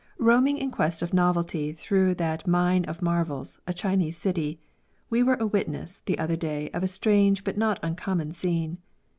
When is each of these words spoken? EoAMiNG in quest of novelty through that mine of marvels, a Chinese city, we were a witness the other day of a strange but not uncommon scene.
EoAMiNG 0.19 0.57
in 0.57 0.71
quest 0.71 1.03
of 1.03 1.13
novelty 1.13 1.71
through 1.73 2.15
that 2.15 2.47
mine 2.47 2.83
of 2.85 3.03
marvels, 3.03 3.59
a 3.67 3.71
Chinese 3.75 4.17
city, 4.17 4.59
we 5.11 5.21
were 5.21 5.35
a 5.39 5.45
witness 5.45 5.99
the 6.07 6.17
other 6.17 6.35
day 6.35 6.71
of 6.71 6.81
a 6.81 6.87
strange 6.87 7.43
but 7.43 7.55
not 7.55 7.79
uncommon 7.83 8.31
scene. 8.31 8.79